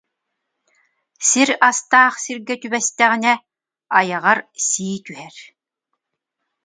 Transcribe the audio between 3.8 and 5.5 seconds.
айаҕар сии түһэр